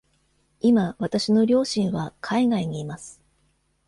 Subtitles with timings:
[0.61, 3.21] 今わたしの両親は海外にいます。